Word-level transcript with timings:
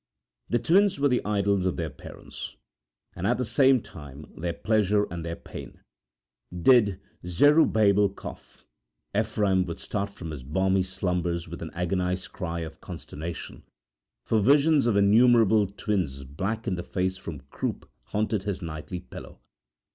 The 0.49 0.57
twins 0.57 0.99
were 0.99 1.09
the 1.09 1.23
idols 1.23 1.67
of 1.67 1.75
their 1.77 1.91
parents, 1.91 2.55
and 3.15 3.27
at 3.27 3.37
the 3.37 3.45
same 3.45 3.79
time 3.83 4.25
their 4.35 4.51
pleasure 4.51 5.03
and 5.11 5.23
their 5.23 5.35
pain. 5.35 5.79
Did 6.51 6.99
Zerubbabel 7.23 8.09
cough, 8.09 8.65
Ephraim 9.15 9.63
would 9.67 9.79
start 9.79 10.09
from 10.09 10.31
his 10.31 10.41
balmy 10.41 10.81
slumbers 10.81 11.47
with 11.47 11.61
an 11.61 11.69
agonized 11.75 12.33
cry 12.33 12.61
of 12.61 12.81
consternation, 12.81 13.61
for 14.25 14.39
visions 14.39 14.87
of 14.87 14.95
innumerable 14.97 15.67
twins 15.67 16.23
black 16.23 16.65
in 16.67 16.73
the 16.73 16.81
face 16.83 17.17
from 17.17 17.41
croup 17.51 17.87
haunted 18.05 18.41
his 18.41 18.59
nightly 18.63 18.99
pillow. 19.01 19.39